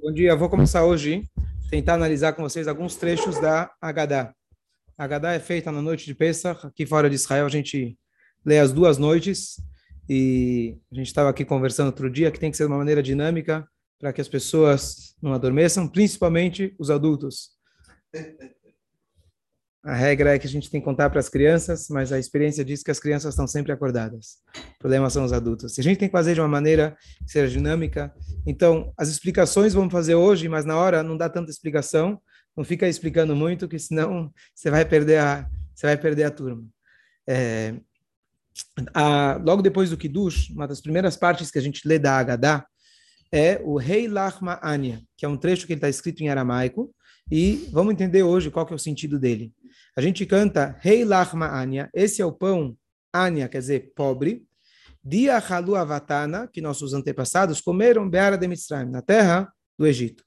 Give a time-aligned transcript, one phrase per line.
[0.00, 1.30] Bom dia, vou começar hoje
[1.68, 4.34] tentar analisar com vocês alguns trechos da Agadá.
[4.96, 5.04] A
[5.34, 7.98] é feita na noite de Pesach, aqui fora de Israel a gente
[8.44, 9.56] lê as duas noites
[10.08, 13.02] e a gente estava aqui conversando outro dia que tem que ser de uma maneira
[13.02, 13.68] dinâmica
[14.00, 17.50] para que as pessoas não adormeçam, principalmente os adultos.
[19.84, 22.64] A regra é que a gente tem que contar para as crianças, mas a experiência
[22.64, 24.38] diz que as crianças estão sempre acordadas.
[24.76, 25.76] O problema são os adultos.
[25.76, 28.14] A gente tem que fazer de uma maneira que seja dinâmica.
[28.46, 32.20] Então, as explicações vamos fazer hoje, mas na hora não dá tanta explicação.
[32.56, 36.64] Não fica explicando muito, que senão você vai perder a, você vai perder a turma.
[37.26, 37.74] É,
[38.94, 42.64] a, logo depois do Kiddush, uma das primeiras partes que a gente lê da Agadá
[43.32, 46.94] é o Rei Lachma Anya, que é um trecho que está escrito em aramaico,
[47.34, 49.54] e vamos entender hoje qual que é o sentido dele.
[49.96, 52.76] A gente canta Rei Lachma Anya, esse é o pão,
[53.10, 54.46] Anya quer dizer pobre,
[55.02, 60.22] Dia Halu Avatana, que nossos antepassados comeram Beara de Mitzrayim, na terra do Egito.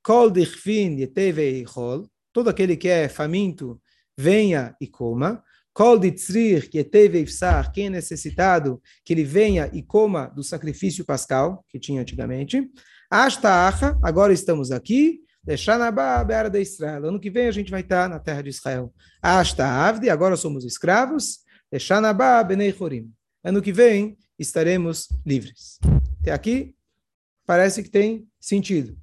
[0.00, 3.82] Kol Dichfin Yeteve Hol, todo aquele que é faminto,
[4.16, 5.42] venha e coma.
[5.72, 11.64] Kol Ditzrir Yeteve Ifsar, quem é necessitado, que ele venha e coma do sacrifício pascal,
[11.68, 12.70] que tinha antigamente.
[13.10, 17.06] Ashta Acha, agora estamos aqui, De Israel.
[17.06, 18.92] Ano que vem a gente vai estar na terra de Israel.
[19.22, 21.40] Ashta Avdi, agora somos escravos.
[23.42, 25.78] Ano que vem estaremos livres.
[26.20, 26.74] Até aqui
[27.46, 28.96] parece que tem sentido.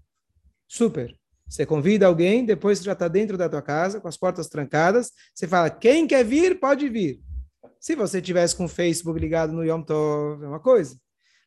[0.68, 1.16] Super.
[1.48, 5.12] Você convida alguém, depois você já está dentro da tua casa, com as portas trancadas.
[5.36, 7.22] Você fala, quem quer vir, pode vir.
[7.78, 10.98] Se você tivesse com o Facebook ligado no Yom Tov, é uma coisa.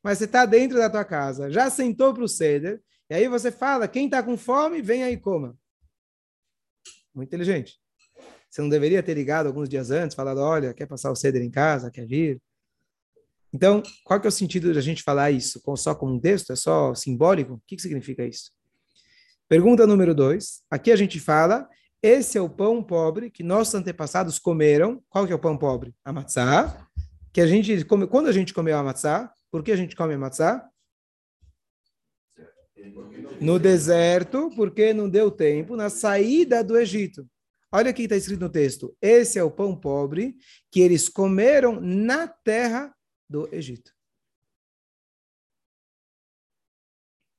[0.02, 3.50] Mas você está dentro da tua casa, já sentou para o ceder, e aí você
[3.50, 5.56] fala, quem está com fome, vem e coma.
[7.14, 7.78] Muito inteligente.
[8.50, 11.50] Você não deveria ter ligado alguns dias antes, falado, olha, quer passar o ceder em
[11.50, 12.40] casa, quer vir?
[13.52, 15.62] Então, qual que é o sentido de a gente falar isso?
[15.76, 16.52] Só como um texto?
[16.52, 17.54] É só simbólico?
[17.54, 18.50] O que, que significa isso?
[19.48, 20.62] Pergunta número dois.
[20.70, 21.68] Aqui a gente fala,
[22.02, 25.02] esse é o pão pobre que nossos antepassados comeram.
[25.08, 25.94] Qual que é o pão pobre?
[26.04, 26.88] A matzá.
[27.32, 30.14] Que a gente come, quando a gente comeu a matzá, por que a gente come
[30.14, 30.68] a matzá?
[33.40, 37.28] No deserto, porque não deu tempo, na saída do Egito.
[37.72, 38.96] Olha o que está escrito no texto.
[39.02, 40.36] Esse é o pão pobre
[40.70, 42.94] que eles comeram na terra
[43.28, 43.92] do Egito.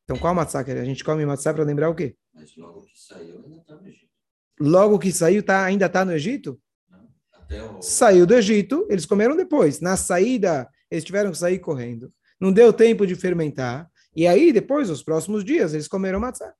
[0.03, 2.15] Então, qual matzá a gente come matzá para lembrar o quê?
[2.33, 4.11] Mas logo que saiu, ainda está no Egito.
[4.59, 6.61] Logo que saiu, tá, ainda está no Egito?
[6.89, 7.81] Não, até o...
[7.81, 9.79] Saiu do Egito, eles comeram depois.
[9.79, 12.13] Na saída, eles tiveram que sair correndo.
[12.39, 13.89] Não deu tempo de fermentar.
[14.15, 16.53] E aí, depois, os próximos dias, eles comeram matzá.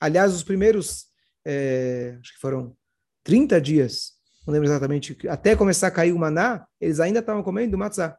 [0.00, 1.06] Aliás, os primeiros,
[1.44, 2.76] é, acho que foram
[3.24, 4.12] 30 dias,
[4.46, 8.18] não lembro exatamente, até começar a cair o maná, eles ainda estavam comendo matzá.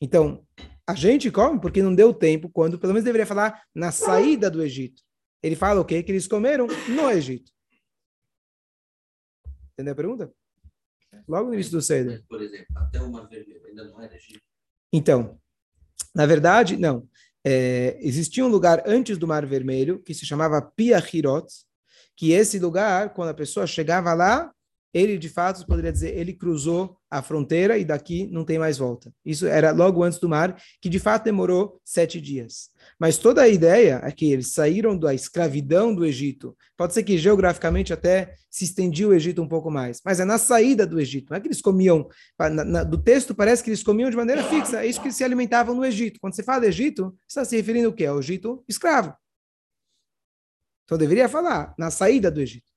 [0.00, 0.44] Então,
[0.86, 4.62] a gente come porque não deu tempo, quando, pelo menos deveria falar, na saída do
[4.62, 5.00] Egito.
[5.40, 6.02] Ele fala o quê?
[6.02, 7.52] Que eles comeram no Egito.
[9.72, 10.32] Entendeu a pergunta?
[11.28, 12.24] Logo no início do Seder.
[12.28, 14.42] Por exemplo, até o Mar Vermelho ainda não era Egito.
[14.92, 15.40] Então,
[16.14, 17.08] na verdade, não.
[17.44, 21.46] É, existia um lugar antes do Mar Vermelho que se chamava Piahirot,
[22.16, 24.52] que esse lugar, quando a pessoa chegava lá,
[24.92, 29.12] ele de fato poderia dizer, ele cruzou a fronteira e daqui não tem mais volta.
[29.24, 32.70] Isso era logo antes do mar, que de fato demorou sete dias.
[32.98, 36.56] Mas toda a ideia é que eles saíram da escravidão do Egito.
[36.76, 40.38] Pode ser que geograficamente até se estendia o Egito um pouco mais, mas é na
[40.38, 41.30] saída do Egito.
[41.30, 44.44] Não é que eles comiam, na, na, do texto parece que eles comiam de maneira
[44.44, 46.18] fixa, é isso que se alimentavam no Egito.
[46.20, 48.06] Quando você fala Egito, você está se referindo ao quê?
[48.06, 49.14] Ao Egito escravo.
[50.84, 52.71] Então deveria falar na saída do Egito.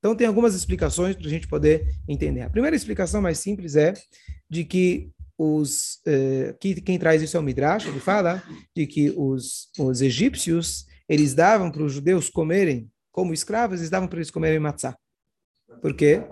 [0.00, 2.40] Então, tem algumas explicações para a gente poder entender.
[2.40, 3.92] A primeira explicação mais simples é
[4.48, 8.42] de que os eh, que, quem traz isso é o Midrash, ele fala
[8.76, 14.06] de que os, os egípcios eles davam para os judeus comerem como escravos, eles davam
[14.06, 14.96] para eles comerem matzá.
[15.80, 16.22] Por quê?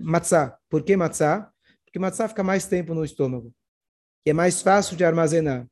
[0.00, 0.56] Matzá.
[0.68, 1.50] Por que matzá?
[1.84, 3.52] Porque matzá fica mais tempo no estômago.
[4.24, 5.66] É mais fácil de armazenar.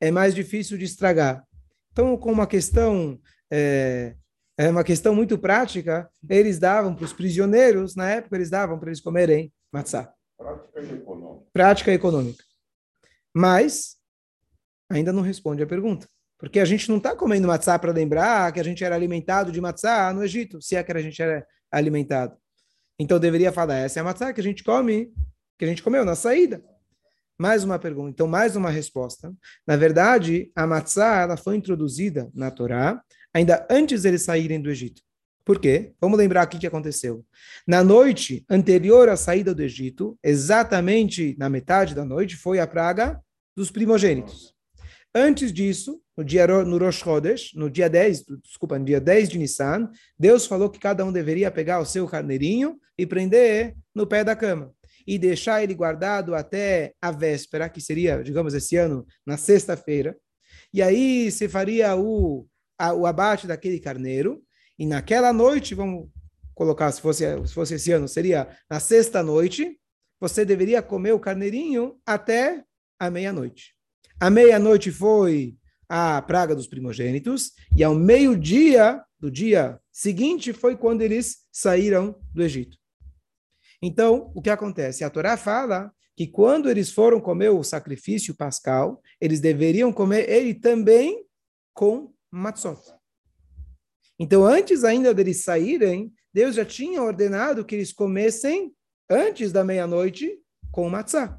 [0.00, 1.44] É mais difícil de estragar.
[1.90, 3.20] Então, com uma questão
[3.50, 4.16] é,
[4.62, 8.90] é uma questão muito prática, eles davam para os prisioneiros, na época eles davam para
[8.90, 10.14] eles comerem matzá.
[10.38, 11.46] Prática econômica.
[11.52, 12.44] Prática econômica.
[13.34, 13.96] Mas
[14.88, 16.06] ainda não responde a pergunta.
[16.38, 19.60] Porque a gente não está comendo matzá para lembrar que a gente era alimentado de
[19.60, 22.36] matzá no Egito, se é que a gente era alimentado.
[22.98, 25.12] Então deveria falar, essa é a matzá que a gente come,
[25.58, 26.62] que a gente comeu na saída.
[27.36, 29.34] Mais uma pergunta, então mais uma resposta.
[29.66, 35.02] Na verdade, a matzá ela foi introduzida na Torá ainda antes deles saírem do Egito.
[35.44, 35.92] Por quê?
[36.00, 37.24] Vamos lembrar aqui o que aconteceu.
[37.66, 43.20] Na noite anterior à saída do Egito, exatamente na metade da noite, foi a praga
[43.56, 44.54] dos primogênitos.
[45.14, 49.38] Antes disso, no dia no Rosh Chodesh, no dia 10, desculpa, no dia 10 de
[49.38, 54.24] Nissan, Deus falou que cada um deveria pegar o seu carneirinho e prender no pé
[54.24, 54.72] da cama
[55.06, 60.16] e deixar ele guardado até a véspera, que seria, digamos, esse ano, na sexta-feira.
[60.72, 62.46] E aí se faria o,
[62.82, 64.42] a, o abate daquele carneiro,
[64.76, 66.08] e naquela noite, vamos
[66.52, 69.78] colocar, se fosse, se fosse esse ano, seria na sexta-noite,
[70.20, 72.64] você deveria comer o carneirinho até
[72.98, 73.74] a meia-noite.
[74.18, 75.56] A meia-noite foi
[75.88, 82.42] a praga dos primogênitos, e ao meio-dia do dia seguinte foi quando eles saíram do
[82.42, 82.76] Egito.
[83.80, 85.04] Então, o que acontece?
[85.04, 90.54] A Torá fala que quando eles foram comer o sacrifício pascal, eles deveriam comer ele
[90.54, 91.24] também
[91.72, 92.80] com matzot.
[94.18, 98.72] Então, antes ainda deles saírem, Deus já tinha ordenado que eles comessem
[99.10, 100.38] antes da meia-noite
[100.70, 101.38] com matzah.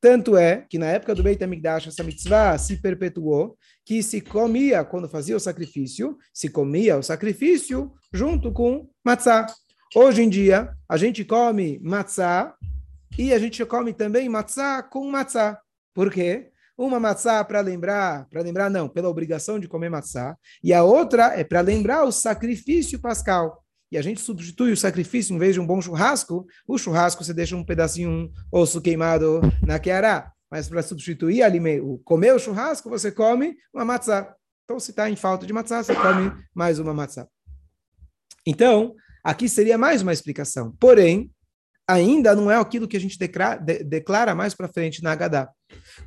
[0.00, 4.84] Tanto é que na época do Beit HaMikdash, essa mitzvah se perpetuou, que se comia,
[4.84, 9.46] quando fazia o sacrifício, se comia o sacrifício junto com matzah.
[9.94, 12.54] Hoje em dia, a gente come matzá
[13.18, 15.60] e a gente come também matzá com matzá.
[15.92, 16.52] Por quê?
[16.78, 21.38] Uma matzá para lembrar, para lembrar não, pela obrigação de comer matzá, e a outra
[21.38, 23.64] é para lembrar o sacrifício pascal.
[23.90, 27.34] E a gente substitui o sacrifício, em vez de um bom churrasco, o churrasco você
[27.34, 30.32] deixa um pedacinho, um osso queimado na queará.
[30.50, 34.34] Mas para substituir alimento, comer o churrasco, você come uma matzá.
[34.64, 37.26] Então, se está em falta de matzá, você come mais uma matzá.
[38.46, 38.94] Então,
[39.28, 40.74] Aqui seria mais uma explicação.
[40.80, 41.30] Porém,
[41.86, 45.50] ainda não é aquilo que a gente declara, de, declara mais para frente na Haggadah.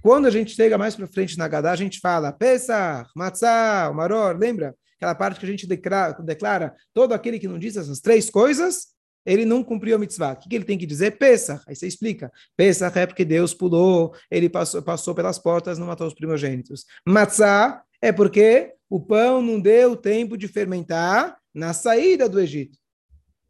[0.01, 4.37] Quando a gente chega mais para frente na Haggadah, a gente fala Pesach, Matzah, Maror,
[4.37, 4.75] lembra?
[4.97, 8.87] Aquela parte que a gente declara, declara, todo aquele que não diz essas três coisas,
[9.25, 10.33] ele não cumpriu a mitzvah.
[10.33, 11.17] O que, que ele tem que dizer?
[11.17, 11.63] Pesach.
[11.67, 12.31] Aí você explica.
[12.55, 16.85] Pesach é porque Deus pulou, ele passou, passou pelas portas, não matou os primogênitos.
[17.05, 22.77] Matzah é porque o pão não deu tempo de fermentar na saída do Egito.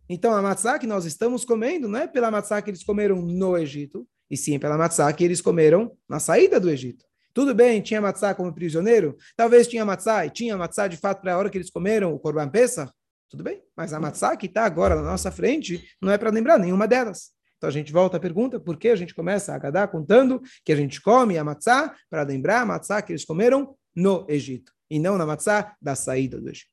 [0.09, 3.57] Então, a matzá que nós estamos comendo não é pela matzá que eles comeram no
[3.57, 7.05] Egito, e sim pela matzá que eles comeram na saída do Egito.
[7.33, 9.17] Tudo bem, tinha matzá como prisioneiro?
[9.35, 12.19] Talvez tinha matzá, e tinha matzá de fato para a hora que eles comeram o
[12.19, 12.91] Corban Pesach?
[13.29, 16.57] Tudo bem, mas a matzá que está agora na nossa frente não é para lembrar
[16.57, 17.31] nenhuma delas.
[17.57, 20.71] Então a gente volta à pergunta, por que a gente começa a agadar contando que
[20.71, 24.97] a gente come a matzá para lembrar a matzá que eles comeram no Egito, e
[24.97, 26.71] não na matzá da saída do Egito.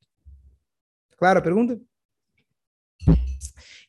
[1.17, 1.79] Claro a pergunta?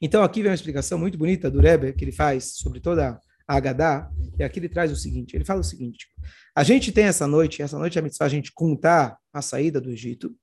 [0.03, 3.21] Então, aqui vem uma explicação muito bonita do Rebbe, que ele faz sobre toda a
[3.57, 6.07] Agadá, e aqui ele traz o seguinte, ele fala o seguinte,
[6.55, 9.81] a gente tem essa noite, essa noite é a mitzvah a gente contar a saída
[9.81, 10.35] do Egito,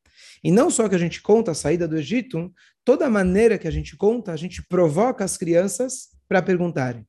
[0.43, 3.71] e não só que a gente conta a saída do Egito, toda maneira que a
[3.71, 7.07] gente conta, a gente provoca as crianças para perguntarem.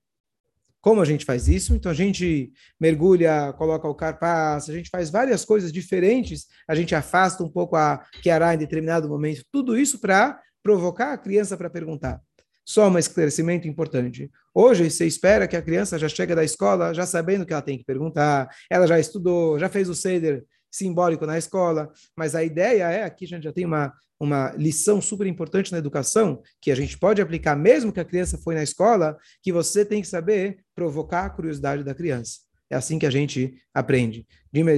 [0.81, 1.75] Como a gente faz isso?
[1.75, 6.95] Então a gente mergulha, coloca o carpaz, a gente faz várias coisas diferentes, a gente
[6.95, 11.69] afasta um pouco a Kiara em determinado momento, tudo isso para provocar a criança para
[11.69, 12.21] perguntar.
[12.69, 14.31] Só um esclarecimento importante.
[14.55, 17.79] Hoje, você espera que a criança já chega da escola já sabendo que ela tem
[17.79, 22.91] que perguntar, ela já estudou, já fez o ceder simbólico na escola, mas a ideia
[22.91, 26.75] é, aqui a gente já tem uma, uma lição super importante na educação, que a
[26.75, 30.59] gente pode aplicar mesmo que a criança foi na escola, que você tem que saber
[30.75, 32.41] provocar a curiosidade da criança.
[32.69, 34.27] É assim que a gente aprende.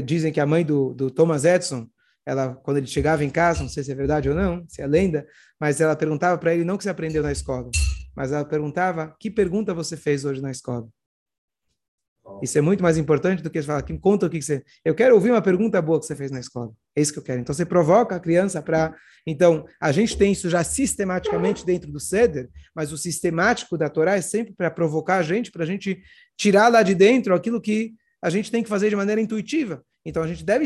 [0.05, 1.89] Dizem que a mãe do, do Thomas Edison,
[2.25, 4.87] ela, quando ele chegava em casa, não sei se é verdade ou não, se é
[4.87, 5.27] lenda,
[5.61, 7.71] mas ela perguntava para ele não o que você aprendeu na escola,
[8.17, 10.89] mas ela perguntava que pergunta você fez hoje na escola.
[12.43, 14.63] Isso é muito mais importante do que falar, que conta o que você.
[14.85, 16.73] Eu quero ouvir uma pergunta boa que você fez na escola.
[16.95, 17.41] É isso que eu quero.
[17.41, 18.95] Então você provoca a criança para.
[19.27, 24.17] Então a gente tem isso já sistematicamente dentro do ceder, mas o sistemático da Torá
[24.17, 26.01] é sempre para provocar a gente, para a gente
[26.37, 29.85] tirar lá de dentro aquilo que a gente tem que fazer de maneira intuitiva.
[30.05, 30.65] Então a gente deve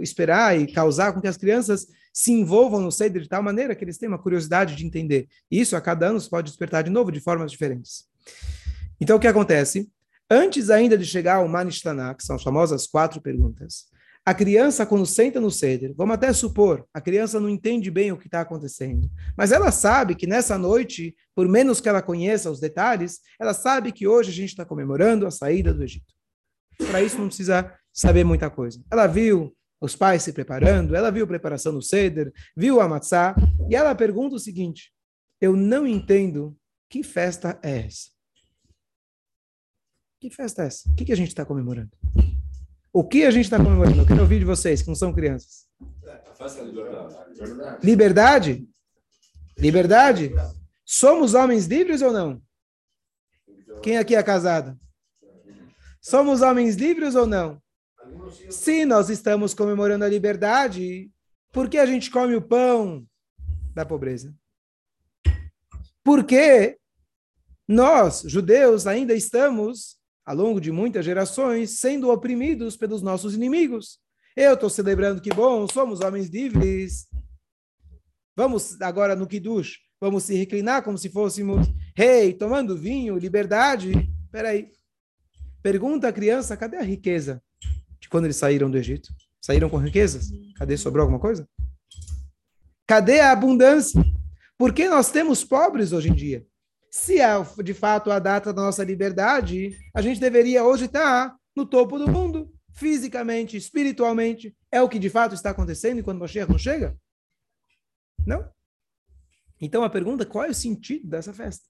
[0.00, 3.84] esperar e causar com que as crianças se envolvam no Seder de tal maneira que
[3.84, 5.28] eles tenham uma curiosidade de entender.
[5.50, 8.04] Isso a cada ano pode despertar de novo de formas diferentes.
[9.00, 9.90] Então o que acontece?
[10.30, 13.86] Antes ainda de chegar ao Manishtaná, que são as famosas quatro perguntas,
[14.28, 18.16] a criança, quando senta no ceder, vamos até supor, a criança não entende bem o
[18.16, 22.58] que está acontecendo, mas ela sabe que nessa noite, por menos que ela conheça os
[22.58, 26.12] detalhes, ela sabe que hoje a gente está comemorando a saída do Egito.
[26.90, 28.84] Para isso não precisa saber muita coisa.
[28.90, 33.34] Ela viu os pais se preparando, ela viu a preparação no ceder, viu a matzá,
[33.70, 34.92] e ela pergunta o seguinte:
[35.40, 36.56] Eu não entendo
[36.88, 38.10] que festa é essa.
[40.20, 40.88] Que festa é essa?
[40.90, 41.90] O que, que a gente está comemorando?
[42.92, 44.00] O que a gente está comemorando?
[44.00, 45.66] Eu quero ouvir de vocês, que não são crianças.
[47.82, 48.66] Liberdade?
[49.58, 50.32] Liberdade?
[50.84, 52.40] Somos homens livres ou não?
[53.82, 54.78] Quem aqui é casado?
[56.00, 57.60] Somos homens livres ou não?
[58.50, 61.10] Se nós estamos comemorando a liberdade,
[61.52, 63.06] por que a gente come o pão
[63.74, 64.34] da pobreza?
[66.04, 66.78] Porque
[67.66, 73.98] nós, judeus, ainda estamos, ao longo de muitas gerações, sendo oprimidos pelos nossos inimigos.
[74.36, 77.06] Eu estou celebrando que bom, somos homens livres.
[78.36, 83.92] Vamos agora no Kiddush, vamos se reclinar como se fôssemos rei, tomando vinho, liberdade.
[84.24, 84.70] Espera aí.
[85.62, 87.42] Pergunta a criança, cadê a riqueza
[88.06, 89.12] de quando eles saíram do Egito?
[89.40, 90.30] Saíram com riquezas?
[90.54, 90.76] Cadê?
[90.76, 91.46] Sobrou alguma coisa?
[92.86, 94.00] Cadê a abundância?
[94.56, 96.46] Por que nós temos pobres hoje em dia?
[96.88, 97.32] Se é
[97.62, 102.08] de fato a data da nossa liberdade, a gente deveria hoje estar no topo do
[102.08, 104.56] mundo, fisicamente, espiritualmente.
[104.70, 106.96] É o que de fato está acontecendo enquanto Moshiach não chega?
[108.24, 108.48] Não.
[109.60, 111.64] Então a pergunta, qual é o sentido dessa festa?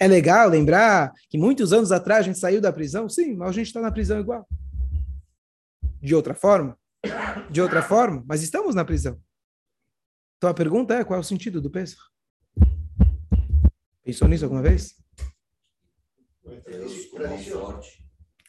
[0.00, 3.08] É legal lembrar que muitos anos atrás a gente saiu da prisão?
[3.08, 4.48] Sim, mas a gente está na prisão igual.
[6.00, 6.78] De outra forma?
[7.50, 9.20] De outra forma, mas estamos na prisão.
[10.36, 12.00] Então a pergunta é: qual é o sentido do Pesach?
[14.04, 14.96] Pensou nisso alguma vez?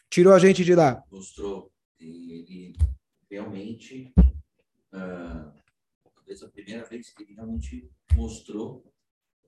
[0.10, 1.04] Tirou a gente de lá.
[1.12, 1.72] Mostrou.
[2.00, 2.76] Ele
[3.30, 4.14] realmente.
[4.94, 5.52] Uh,
[6.16, 8.86] talvez a primeira vez que ele realmente mostrou.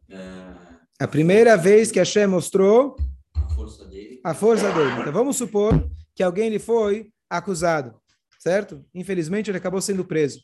[0.10, 2.96] Uh, a primeira vez que Hashem mostrou
[3.34, 4.22] a força dele.
[4.24, 5.00] A força dele.
[5.00, 8.00] Então vamos supor que alguém lhe foi acusado,
[8.38, 8.86] certo?
[8.94, 10.42] Infelizmente ele acabou sendo preso.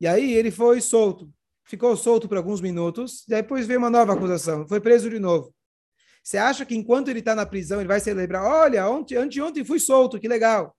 [0.00, 1.30] E aí ele foi solto.
[1.66, 4.66] Ficou solto por alguns minutos, e depois veio uma nova acusação.
[4.66, 5.54] Foi preso de novo.
[6.22, 8.42] Você acha que enquanto ele está na prisão, ele vai celebrar?
[8.44, 10.74] Olha, ontem, anteontem fui solto, que legal.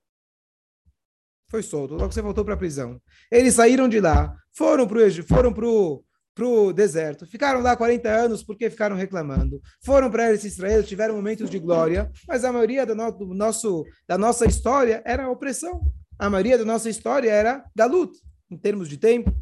[1.47, 2.99] Foi solto, logo você voltou para a prisão.
[3.31, 6.03] Eles saíram de lá, foram para o foram pro,
[6.35, 9.61] pro deserto, ficaram lá 40 anos porque ficaram reclamando.
[9.83, 13.85] Foram para Eretz Israel, tiveram momentos de glória, mas a maioria do, no, do nosso,
[14.05, 15.81] da nossa história era opressão.
[16.19, 18.11] A maioria da nossa história era galut
[18.51, 19.33] em termos de tempo.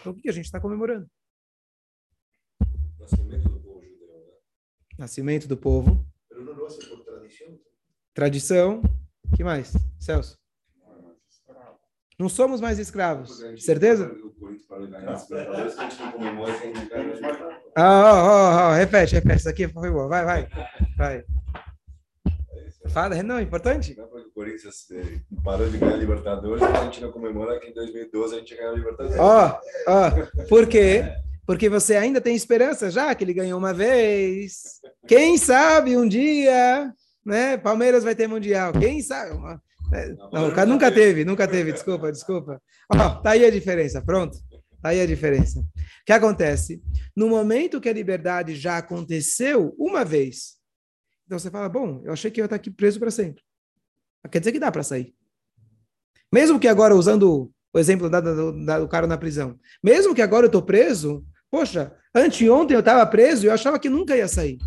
[0.00, 1.08] Então, o que a gente está comemorando?
[2.98, 4.32] Nascimento do povo judeu, né?
[4.98, 6.06] Nascimento do povo.
[8.12, 8.82] Tradição.
[9.36, 9.72] que mais?
[9.98, 10.41] Celso?
[12.22, 13.42] Não somos mais escravos.
[13.58, 14.14] Certeza?
[17.74, 19.40] Ah, oh, oh, oh, repete, repete.
[19.40, 20.06] Isso aqui foi bom.
[20.06, 20.48] Vai, vai.
[20.96, 21.24] Vai.
[22.90, 23.96] Fala, não, é importante.
[23.98, 24.86] O Corinthians
[25.42, 28.76] parou de ganhar Libertadores, a gente não comemora que em 2012 a gente ganhou a
[28.76, 29.18] Libertadores.
[29.18, 31.12] Ó, oh, ó, oh, por quê?
[31.44, 34.80] Porque você ainda tem esperança, já que ele ganhou uma vez.
[35.08, 36.94] Quem sabe um dia,
[37.26, 37.56] né?
[37.56, 38.72] Palmeiras vai ter mundial.
[38.72, 39.36] Quem sabe?
[39.92, 41.72] É, não, o cara nunca teve, nunca teve.
[41.72, 42.62] Desculpa, desculpa.
[42.88, 44.00] Ó, tá aí a diferença.
[44.02, 44.38] Pronto.
[44.80, 45.60] Tá aí a diferença.
[45.60, 46.82] O que acontece?
[47.14, 50.56] No momento que a liberdade já aconteceu uma vez,
[51.24, 53.42] então você fala, bom, eu achei que eu ia estar aqui preso para sempre.
[54.30, 55.14] Quer dizer que dá para sair.
[56.32, 60.48] Mesmo que agora, usando o exemplo da, do, cara na prisão, mesmo que agora eu
[60.48, 64.58] estou preso, poxa, anteontem eu estava preso e eu achava que nunca ia sair.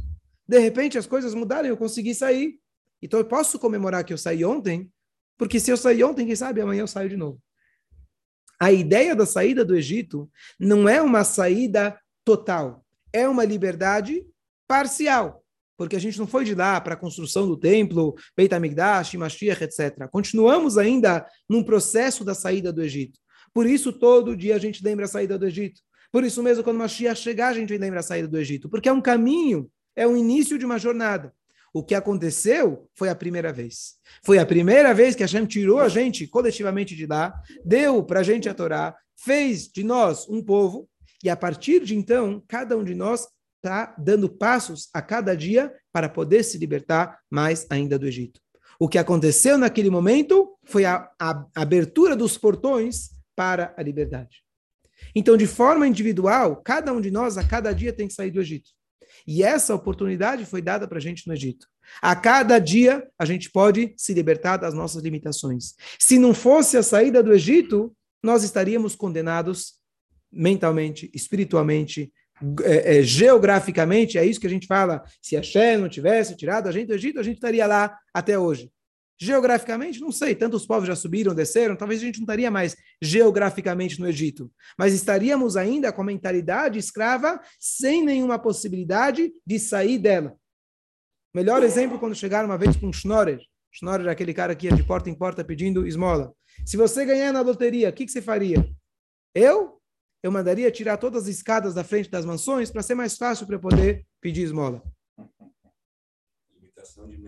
[0.48, 2.60] De repente as coisas mudaram e eu consegui sair.
[3.01, 4.91] Então eu posso comemorar que eu saí ontem,
[5.38, 7.42] porque se eu saí ontem, quem sabe amanhã eu saio de novo.
[8.60, 14.25] A ideia da saída do Egito não é uma saída total, é uma liberdade
[14.68, 15.46] parcial
[15.77, 19.63] porque a gente não foi de lá para a construção do templo, Beit HaMikdash, Mashiach,
[19.63, 20.08] etc.
[20.10, 23.20] Continuamos ainda num processo da saída do Egito.
[23.54, 25.82] Por isso, todo dia a gente lembra a saída do Egito.
[26.12, 28.70] Por isso mesmo, quando Mashiach chegar, a gente lembra a saída do Egito.
[28.70, 31.34] Porque é um caminho, é o início de uma jornada.
[31.75, 33.96] O que aconteceu foi a primeira vez.
[34.24, 38.24] Foi a primeira vez que Hashem tirou a gente coletivamente de lá, deu para a
[38.24, 40.88] gente a Torá, fez de nós um povo,
[41.22, 43.27] e a partir de então, cada um de nós
[43.58, 48.39] está dando passos a cada dia para poder se libertar mais ainda do Egito.
[48.79, 54.46] O que aconteceu naquele momento foi a, a abertura dos portões para a liberdade.
[55.13, 58.39] Então, de forma individual, cada um de nós, a cada dia, tem que sair do
[58.39, 58.70] Egito.
[59.27, 61.67] E essa oportunidade foi dada para a gente no Egito.
[62.01, 65.75] A cada dia, a gente pode se libertar das nossas limitações.
[66.00, 69.75] Se não fosse a saída do Egito, nós estaríamos condenados
[70.32, 72.12] mentalmente, espiritualmente,
[72.63, 76.67] é, é, geograficamente, é isso que a gente fala, se a Shem não tivesse tirado
[76.67, 78.70] a gente do Egito, a gente estaria lá até hoje.
[79.17, 84.00] Geograficamente, não sei, tantos povos já subiram, desceram, talvez a gente não estaria mais geograficamente
[84.00, 90.36] no Egito, mas estaríamos ainda com a mentalidade escrava, sem nenhuma possibilidade de sair dela.
[91.34, 93.39] Melhor exemplo quando chegaram uma vez com um Schnorrer.
[93.72, 96.34] Schnorrer é aquele cara que ia de porta em porta pedindo esmola.
[96.65, 98.69] Se você ganhar na loteria, o que, que você faria?
[99.34, 99.75] Eu
[100.24, 103.60] eu mandaria tirar todas as escadas da frente das mansões para ser mais fácil para
[103.60, 104.81] poder pedir esmola.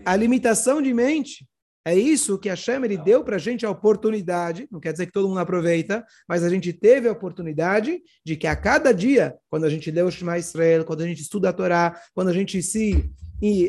[0.04, 1.46] a limitação de mente
[1.88, 5.12] é isso que Hashem ele deu para a gente a oportunidade, não quer dizer que
[5.12, 9.64] todo mundo aproveita, mas a gente teve a oportunidade de que a cada dia, quando
[9.64, 12.62] a gente lê o Shema Israel, quando a gente estuda a Torá, quando a gente
[12.62, 13.10] se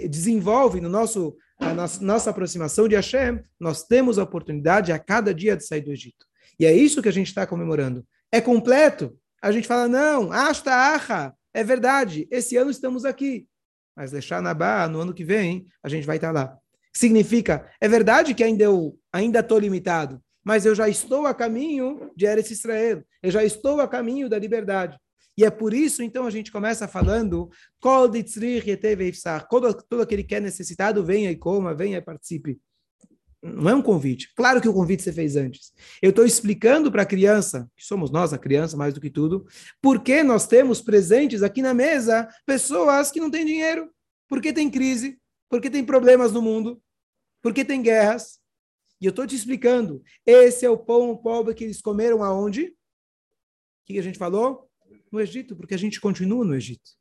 [0.10, 5.34] desenvolve no nosso a nossa, nossa aproximação de Hashem, nós temos a oportunidade a cada
[5.34, 6.26] dia de sair do Egito.
[6.60, 8.06] E é isso que a gente está comemorando.
[8.32, 9.18] É completo.
[9.42, 13.48] A gente fala, não, Ashta Acha, é verdade, esse ano estamos aqui.
[13.96, 16.58] Mas deixar Nabá, no ano que vem, a gente vai estar lá.
[17.00, 22.12] Significa, é verdade que ainda eu ainda estou limitado, mas eu já estou a caminho
[22.14, 23.02] de Eretz Israel.
[23.24, 24.98] Eu já estou a caminho da liberdade.
[25.38, 28.22] E é por isso, então, a gente começa falando todo,
[29.90, 32.60] todo aquele que é necessitado, venha e coma, venha e participe.
[33.42, 34.34] Não é um convite.
[34.36, 35.72] Claro que o convite você fez antes.
[36.02, 39.46] Eu estou explicando para a criança, que somos nós a criança mais do que tudo,
[39.82, 43.90] por que nós temos presentes aqui na mesa pessoas que não têm dinheiro,
[44.28, 45.18] porque tem crise,
[45.50, 46.82] porque tem problemas no mundo,
[47.42, 48.40] porque tem guerras.
[49.02, 50.04] E eu estou te explicando.
[50.26, 52.66] Esse é o pão pobre que eles comeram aonde?
[52.66, 52.74] O
[53.86, 54.70] que a gente falou?
[55.12, 56.98] no Egito, porque a gente continua no Egito.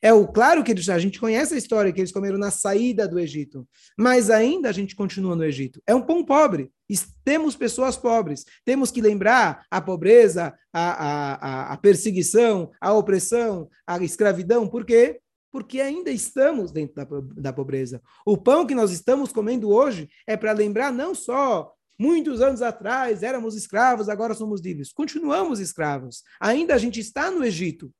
[0.00, 3.08] É o claro que eles, a gente conhece a história que eles comeram na saída
[3.08, 3.68] do Egito,
[3.98, 5.82] mas ainda a gente continua no Egito.
[5.86, 6.70] É um pão pobre.
[7.24, 8.44] Temos pessoas pobres.
[8.64, 14.68] Temos que lembrar a pobreza, a, a, a perseguição, a opressão, a escravidão.
[14.68, 15.20] Por quê?
[15.50, 18.00] Porque ainda estamos dentro da, da pobreza.
[18.24, 23.22] O pão que nós estamos comendo hoje é para lembrar não só Muitos anos atrás
[23.22, 24.90] éramos escravos, agora somos livres.
[24.90, 26.22] Continuamos escravos.
[26.40, 27.92] Ainda a gente está no Egito.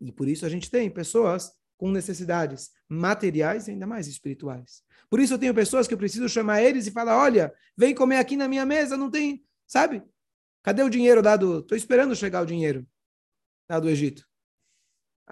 [0.00, 4.82] E por isso a gente tem pessoas com necessidades materiais e ainda mais espirituais.
[5.08, 8.16] Por isso eu tenho pessoas que eu preciso chamar eles e falar: olha, vem comer
[8.16, 10.02] aqui na minha mesa, não tem, sabe?
[10.64, 11.60] Cadê o dinheiro dado?
[11.60, 12.84] Estou esperando chegar o dinheiro
[13.70, 14.27] lá do Egito.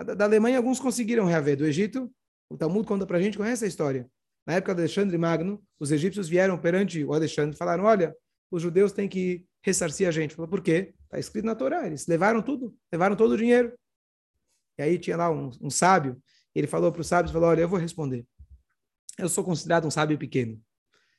[0.05, 1.57] Da, Alemanha, alguns conseguiram reaver.
[1.57, 2.12] Do Egito,
[2.50, 4.09] o Talmud conta para a gente, conhece a história.
[4.47, 8.15] Na época de Alexandre Magno, os egípcios vieram perante o Alexandre e falaram: Olha,
[8.50, 10.35] os judeus têm que ressarcir a gente.
[10.35, 10.95] Falou: Por quê?
[11.05, 11.87] Está escrito na Torá.
[11.87, 13.73] Eles levaram tudo, levaram todo o dinheiro.
[14.79, 16.20] E aí tinha lá um, um sábio.
[16.55, 18.25] Ele falou para os sábios: falou, Olha, eu vou responder.
[19.18, 20.61] Eu sou considerado um sábio pequeno.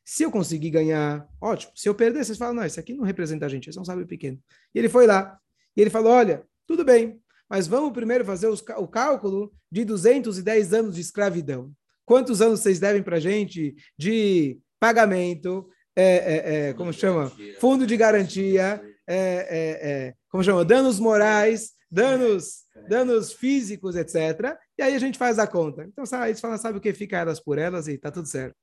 [0.05, 1.73] Se eu conseguir ganhar, ótimo.
[1.75, 3.85] Se eu perder, vocês falam: Não, esse aqui não representa a gente, esse é um
[3.85, 4.41] sábio pequeno.
[4.73, 5.37] E ele foi lá.
[5.75, 10.73] E ele falou: Olha, tudo bem, mas vamos primeiro fazer os, o cálculo de 210
[10.73, 11.73] anos de escravidão
[12.07, 17.31] quantos anos vocês devem para a gente de pagamento, é, é, é, como chama?
[17.59, 20.63] Fundo de garantia, é, é, é, como chama?
[20.63, 24.55] Danos morais, danos, danos físicos, etc.
[24.77, 25.83] E aí a gente faz a conta.
[25.83, 28.55] Então, sabe, eles falam, sabe o que fica elas por elas e tá tudo certo.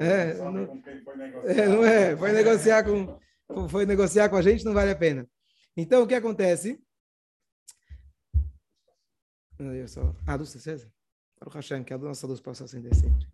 [0.00, 3.16] É, não, não é, foi negociar com,
[3.68, 5.24] foi negociar com a gente, não vale a pena.
[5.76, 6.80] Então, o que acontece?
[10.26, 10.88] Ah, do César?
[11.38, 13.26] Baruch Hashem, que a nossa luz possa acender sempre.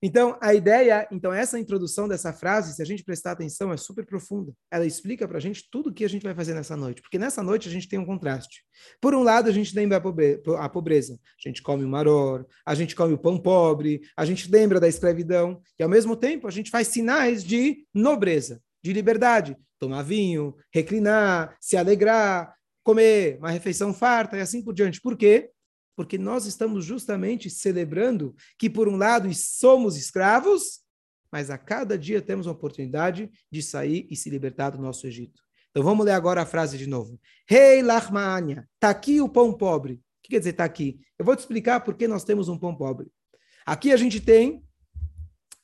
[0.00, 4.06] Então, a ideia, então essa introdução dessa frase, se a gente prestar atenção, é super
[4.06, 4.52] profunda.
[4.70, 7.18] Ela explica para a gente tudo o que a gente vai fazer nessa noite, porque
[7.18, 8.62] nessa noite a gente tem um contraste.
[9.00, 10.00] Por um lado, a gente lembra
[10.58, 14.48] a pobreza, a gente come o maror, a gente come o pão pobre, a gente
[14.48, 19.56] lembra da escravidão, e ao mesmo tempo a gente faz sinais de nobreza, de liberdade,
[19.80, 25.00] tomar vinho, reclinar, se alegrar, comer uma refeição farta e assim por diante.
[25.00, 25.50] Por quê?
[25.98, 30.78] porque nós estamos justamente celebrando que, por um lado, somos escravos,
[31.28, 35.42] mas a cada dia temos a oportunidade de sair e se libertar do nosso Egito.
[35.72, 37.18] Então vamos ler agora a frase de novo.
[37.48, 39.94] Rei hey, Lachmania, está aqui o pão pobre.
[39.94, 41.00] O que quer dizer está aqui?
[41.18, 43.10] Eu vou te explicar por que nós temos um pão pobre.
[43.66, 44.62] Aqui a gente tem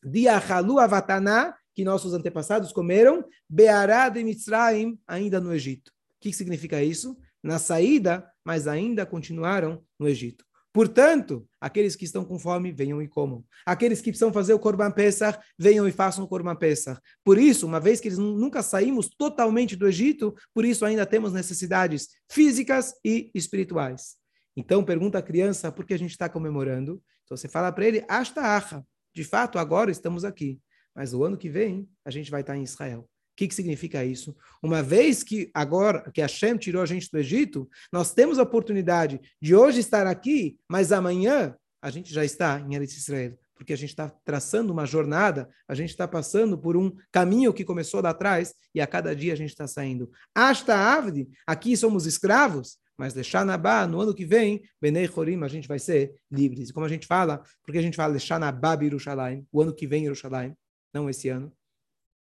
[0.05, 5.94] Diachalu Avataná, que nossos antepassados comeram, Beará de Mitzrayim, ainda no Egito.
[6.25, 7.19] Que significa isso?
[7.43, 10.43] Na saída, mas ainda continuaram no Egito.
[10.73, 13.45] Portanto, aqueles que estão com fome, venham e comam.
[13.67, 16.99] Aqueles que precisam fazer o Korban Pesach, venham e façam o Korban Pesach.
[17.23, 21.31] Por isso, uma vez que eles nunca saímos totalmente do Egito, por isso ainda temos
[21.31, 24.17] necessidades físicas e espirituais.
[24.57, 27.03] Então, pergunta a criança por que a gente está comemorando.
[27.25, 28.83] Então, você fala para ele, Ashta Acha.
[29.15, 30.59] De fato, agora estamos aqui.
[30.95, 33.07] Mas o ano que vem, a gente vai estar em Israel.
[33.35, 34.35] O que, que significa isso?
[34.63, 39.21] Uma vez que agora que Hashem tirou a gente do Egito, nós temos a oportunidade
[39.43, 43.77] de hoje estar aqui, mas amanhã a gente já está em Eretz Israel, porque a
[43.77, 48.11] gente está traçando uma jornada, a gente está passando por um caminho que começou lá
[48.11, 50.09] atrás e a cada dia a gente está saindo.
[50.33, 55.67] Hasta Avdi, aqui somos escravos, mas Lechanabá, no ano que vem, Benei Chorim, a gente
[55.67, 56.71] vai ser livres.
[56.71, 60.05] E como a gente fala, porque a gente fala Lechanabá Yerushalayim, o ano que vem
[60.05, 60.55] Yerushalayim,
[60.93, 61.53] não esse ano.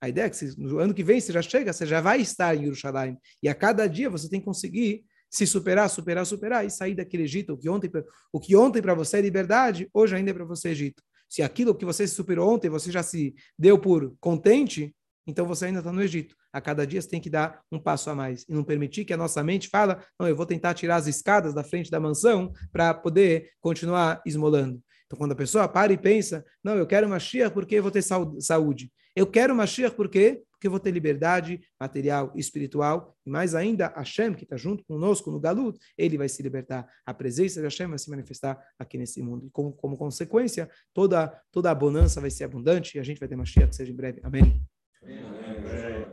[0.01, 2.55] A ideia é que no ano que vem você já chega, você já vai estar
[2.55, 3.19] em Jerusalém.
[3.43, 7.25] E a cada dia você tem que conseguir se superar, superar, superar e sair daquele
[7.25, 7.55] Egito.
[7.55, 7.91] O que ontem,
[8.33, 11.03] o que ontem para você é liberdade, hoje ainda é para você Egito.
[11.29, 14.95] Se aquilo que você se superou ontem, você já se deu por contente,
[15.27, 16.35] então você ainda está no Egito.
[16.51, 19.13] A cada dia você tem que dar um passo a mais e não permitir que
[19.13, 22.51] a nossa mente fala, não, eu vou tentar tirar as escadas da frente da mansão
[22.73, 24.83] para poder continuar esmolando.
[25.05, 28.03] Então, quando a pessoa para e pensa, não, eu quero Mashiach porque eu vou ter
[28.03, 28.91] saúde.
[29.19, 33.93] Eu quero Mashiach porque porque eu vou ter liberdade material e espiritual, e mais ainda,
[33.97, 36.85] Hashem, que está junto conosco no Galut, ele vai se libertar.
[37.07, 39.47] A presença de Hashem vai se manifestar aqui nesse mundo.
[39.47, 43.29] E como, como consequência, toda, toda a bonança vai ser abundante e a gente vai
[43.29, 44.21] ter Mashiach, seja em breve.
[44.25, 44.61] Amém.
[45.01, 46.07] Amém.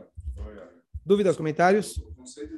[1.04, 1.96] Dúvidas, comentários?
[1.98, 2.56] O conceito